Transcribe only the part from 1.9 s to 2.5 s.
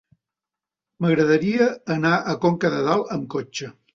anar a